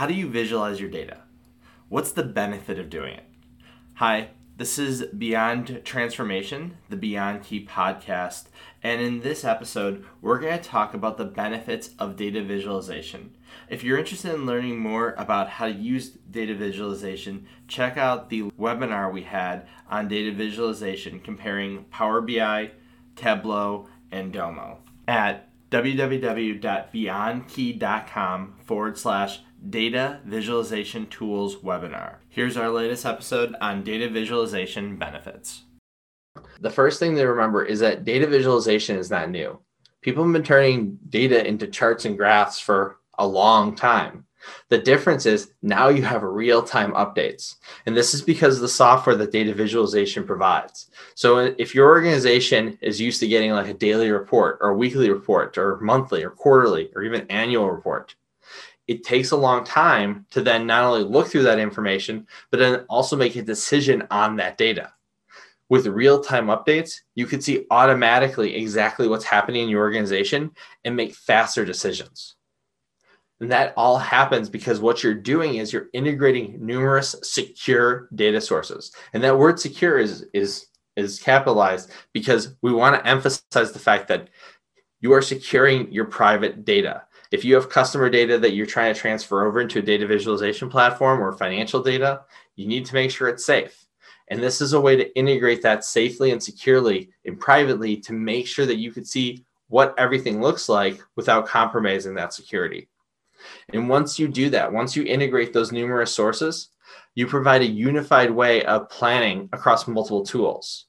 How 0.00 0.06
do 0.06 0.14
you 0.14 0.28
visualize 0.30 0.80
your 0.80 0.88
data? 0.88 1.18
What's 1.90 2.12
the 2.12 2.22
benefit 2.22 2.78
of 2.78 2.88
doing 2.88 3.16
it? 3.16 3.26
Hi, 3.96 4.28
this 4.56 4.78
is 4.78 5.04
Beyond 5.08 5.82
Transformation, 5.84 6.78
the 6.88 6.96
Beyond 6.96 7.42
Key 7.42 7.66
podcast, 7.66 8.44
and 8.82 9.02
in 9.02 9.20
this 9.20 9.44
episode, 9.44 10.06
we're 10.22 10.38
going 10.38 10.58
to 10.58 10.64
talk 10.64 10.94
about 10.94 11.18
the 11.18 11.26
benefits 11.26 11.90
of 11.98 12.16
data 12.16 12.42
visualization. 12.42 13.36
If 13.68 13.84
you're 13.84 13.98
interested 13.98 14.32
in 14.32 14.46
learning 14.46 14.78
more 14.78 15.14
about 15.18 15.50
how 15.50 15.66
to 15.66 15.72
use 15.72 16.08
data 16.08 16.54
visualization, 16.54 17.46
check 17.68 17.98
out 17.98 18.30
the 18.30 18.44
webinar 18.58 19.12
we 19.12 19.24
had 19.24 19.68
on 19.86 20.08
data 20.08 20.32
visualization 20.32 21.20
comparing 21.20 21.84
Power 21.90 22.22
BI, 22.22 22.70
Tableau, 23.16 23.86
and 24.10 24.32
Domo 24.32 24.78
at 25.06 25.46
www.beyondkey.com 25.70 28.54
forward 28.64 28.98
slash 28.98 29.40
Data 29.68 30.20
Visualization 30.24 31.06
Tools 31.06 31.56
webinar. 31.56 32.16
Here's 32.28 32.56
our 32.56 32.70
latest 32.70 33.04
episode 33.04 33.54
on 33.60 33.84
data 33.84 34.08
visualization 34.08 34.96
benefits. 34.96 35.64
The 36.60 36.70
first 36.70 36.98
thing 36.98 37.16
to 37.16 37.24
remember 37.24 37.64
is 37.64 37.80
that 37.80 38.04
data 38.04 38.26
visualization 38.26 38.96
is 38.96 39.10
not 39.10 39.30
new. 39.30 39.60
People 40.00 40.24
have 40.24 40.32
been 40.32 40.42
turning 40.42 40.98
data 41.08 41.46
into 41.46 41.66
charts 41.66 42.04
and 42.06 42.16
graphs 42.16 42.58
for 42.58 42.96
a 43.18 43.26
long 43.26 43.74
time. 43.74 44.24
The 44.70 44.78
difference 44.78 45.26
is 45.26 45.52
now 45.60 45.88
you 45.88 46.02
have 46.02 46.22
real 46.22 46.62
time 46.62 46.92
updates. 46.92 47.56
And 47.84 47.94
this 47.94 48.14
is 48.14 48.22
because 48.22 48.56
of 48.56 48.62
the 48.62 48.68
software 48.68 49.16
that 49.16 49.32
data 49.32 49.52
visualization 49.52 50.24
provides. 50.24 50.90
So 51.14 51.54
if 51.58 51.74
your 51.74 51.88
organization 51.88 52.78
is 52.80 53.00
used 53.00 53.20
to 53.20 53.28
getting 53.28 53.50
like 53.50 53.68
a 53.68 53.74
daily 53.74 54.10
report 54.10 54.58
or 54.62 54.70
a 54.70 54.76
weekly 54.76 55.10
report 55.10 55.58
or 55.58 55.78
monthly 55.80 56.24
or 56.24 56.30
quarterly 56.30 56.90
or 56.94 57.02
even 57.02 57.26
annual 57.28 57.70
report, 57.70 58.14
it 58.90 59.04
takes 59.04 59.30
a 59.30 59.36
long 59.36 59.62
time 59.62 60.26
to 60.30 60.42
then 60.42 60.66
not 60.66 60.82
only 60.82 61.04
look 61.04 61.28
through 61.28 61.44
that 61.44 61.60
information, 61.60 62.26
but 62.50 62.58
then 62.58 62.84
also 62.88 63.16
make 63.16 63.36
a 63.36 63.42
decision 63.42 64.04
on 64.10 64.34
that 64.34 64.58
data. 64.58 64.92
With 65.68 65.86
real 65.86 66.20
time 66.20 66.46
updates, 66.46 67.02
you 67.14 67.26
can 67.26 67.40
see 67.40 67.66
automatically 67.70 68.56
exactly 68.56 69.06
what's 69.06 69.24
happening 69.24 69.62
in 69.62 69.68
your 69.68 69.82
organization 69.82 70.50
and 70.84 70.96
make 70.96 71.14
faster 71.14 71.64
decisions. 71.64 72.34
And 73.38 73.52
that 73.52 73.74
all 73.76 73.96
happens 73.96 74.50
because 74.50 74.80
what 74.80 75.04
you're 75.04 75.14
doing 75.14 75.54
is 75.54 75.72
you're 75.72 75.86
integrating 75.92 76.58
numerous 76.58 77.14
secure 77.22 78.08
data 78.16 78.40
sources. 78.40 78.90
And 79.12 79.22
that 79.22 79.38
word 79.38 79.60
secure 79.60 79.98
is, 79.98 80.26
is, 80.34 80.66
is 80.96 81.20
capitalized 81.20 81.92
because 82.12 82.56
we 82.60 82.72
want 82.72 82.96
to 82.96 83.08
emphasize 83.08 83.70
the 83.70 83.78
fact 83.78 84.08
that 84.08 84.30
you 85.00 85.12
are 85.12 85.22
securing 85.22 85.92
your 85.92 86.06
private 86.06 86.64
data. 86.64 87.04
If 87.30 87.44
you 87.44 87.54
have 87.54 87.68
customer 87.68 88.10
data 88.10 88.38
that 88.38 88.54
you're 88.54 88.66
trying 88.66 88.92
to 88.92 89.00
transfer 89.00 89.46
over 89.46 89.60
into 89.60 89.78
a 89.78 89.82
data 89.82 90.06
visualization 90.06 90.68
platform 90.68 91.22
or 91.22 91.32
financial 91.32 91.82
data, 91.82 92.22
you 92.56 92.66
need 92.66 92.84
to 92.86 92.94
make 92.94 93.10
sure 93.10 93.28
it's 93.28 93.46
safe. 93.46 93.86
And 94.28 94.42
this 94.42 94.60
is 94.60 94.72
a 94.72 94.80
way 94.80 94.96
to 94.96 95.16
integrate 95.16 95.62
that 95.62 95.84
safely 95.84 96.32
and 96.32 96.42
securely 96.42 97.10
and 97.24 97.38
privately 97.38 97.96
to 97.98 98.12
make 98.12 98.46
sure 98.46 98.66
that 98.66 98.78
you 98.78 98.92
could 98.92 99.06
see 99.06 99.44
what 99.68 99.94
everything 99.96 100.40
looks 100.40 100.68
like 100.68 101.00
without 101.16 101.46
compromising 101.46 102.14
that 102.14 102.34
security. 102.34 102.88
And 103.72 103.88
once 103.88 104.18
you 104.18 104.28
do 104.28 104.50
that, 104.50 104.72
once 104.72 104.96
you 104.96 105.04
integrate 105.04 105.52
those 105.52 105.72
numerous 105.72 106.12
sources, 106.12 106.68
you 107.14 107.26
provide 107.26 107.62
a 107.62 107.66
unified 107.66 108.30
way 108.30 108.64
of 108.64 108.88
planning 108.88 109.48
across 109.52 109.86
multiple 109.86 110.24
tools 110.24 110.86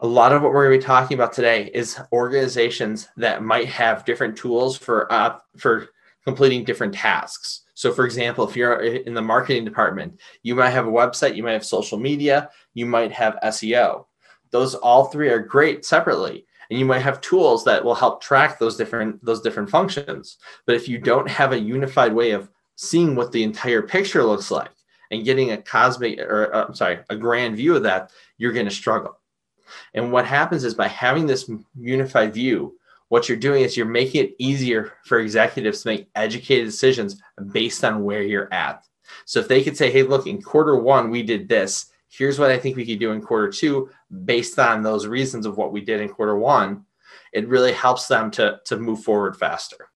a 0.00 0.06
lot 0.06 0.32
of 0.32 0.42
what 0.42 0.52
we're 0.52 0.66
going 0.66 0.80
to 0.80 0.82
be 0.82 0.86
talking 0.86 1.14
about 1.14 1.32
today 1.32 1.70
is 1.74 2.00
organizations 2.12 3.08
that 3.16 3.42
might 3.42 3.68
have 3.68 4.04
different 4.04 4.36
tools 4.36 4.76
for 4.76 5.12
uh, 5.12 5.38
for 5.58 5.88
completing 6.24 6.64
different 6.64 6.94
tasks. 6.94 7.62
So, 7.74 7.92
for 7.92 8.04
example, 8.04 8.48
if 8.48 8.56
you're 8.56 8.80
in 8.80 9.14
the 9.14 9.22
marketing 9.22 9.64
department, 9.64 10.20
you 10.42 10.54
might 10.54 10.70
have 10.70 10.86
a 10.86 10.90
website, 10.90 11.36
you 11.36 11.42
might 11.42 11.52
have 11.52 11.64
social 11.64 11.98
media, 11.98 12.50
you 12.74 12.86
might 12.86 13.12
have 13.12 13.38
SEO. 13.44 14.06
Those 14.50 14.74
all 14.74 15.04
three 15.04 15.28
are 15.28 15.38
great 15.38 15.84
separately, 15.84 16.46
and 16.70 16.78
you 16.78 16.84
might 16.86 17.02
have 17.02 17.20
tools 17.20 17.64
that 17.64 17.84
will 17.84 17.94
help 17.94 18.22
track 18.22 18.58
those 18.58 18.76
different 18.76 19.22
those 19.22 19.42
different 19.42 19.68
functions. 19.68 20.38
But 20.66 20.76
if 20.76 20.88
you 20.88 20.98
don't 20.98 21.28
have 21.28 21.52
a 21.52 21.60
unified 21.60 22.14
way 22.14 22.30
of 22.30 22.50
seeing 22.76 23.16
what 23.16 23.32
the 23.32 23.42
entire 23.42 23.82
picture 23.82 24.24
looks 24.24 24.50
like 24.50 24.70
and 25.10 25.26
getting 25.26 25.50
a 25.50 25.58
cosmic 25.58 26.18
or 26.20 26.54
uh, 26.54 26.66
I'm 26.66 26.74
sorry, 26.74 27.00
a 27.10 27.16
grand 27.16 27.56
view 27.56 27.76
of 27.76 27.82
that, 27.82 28.12
you're 28.38 28.54
going 28.54 28.68
to 28.68 28.74
struggle. 28.74 29.19
And 29.94 30.12
what 30.12 30.26
happens 30.26 30.64
is 30.64 30.74
by 30.74 30.88
having 30.88 31.26
this 31.26 31.50
unified 31.78 32.34
view, 32.34 32.76
what 33.08 33.28
you're 33.28 33.38
doing 33.38 33.62
is 33.62 33.76
you're 33.76 33.86
making 33.86 34.24
it 34.24 34.36
easier 34.38 34.92
for 35.04 35.18
executives 35.18 35.82
to 35.82 35.88
make 35.88 36.10
educated 36.14 36.66
decisions 36.66 37.20
based 37.52 37.84
on 37.84 38.04
where 38.04 38.22
you're 38.22 38.52
at. 38.54 38.84
So 39.24 39.40
if 39.40 39.48
they 39.48 39.62
could 39.64 39.76
say, 39.76 39.90
hey, 39.90 40.04
look, 40.04 40.26
in 40.26 40.40
quarter 40.40 40.76
one, 40.76 41.10
we 41.10 41.22
did 41.22 41.48
this. 41.48 41.86
Here's 42.08 42.38
what 42.38 42.50
I 42.50 42.58
think 42.58 42.76
we 42.76 42.86
could 42.86 43.00
do 43.00 43.10
in 43.12 43.20
quarter 43.20 43.50
two 43.50 43.90
based 44.24 44.58
on 44.58 44.82
those 44.82 45.06
reasons 45.06 45.44
of 45.44 45.56
what 45.56 45.72
we 45.72 45.80
did 45.80 46.00
in 46.00 46.08
quarter 46.08 46.38
one. 46.38 46.84
It 47.32 47.48
really 47.48 47.72
helps 47.72 48.06
them 48.06 48.30
to, 48.32 48.60
to 48.64 48.76
move 48.76 49.02
forward 49.02 49.36
faster. 49.36 49.89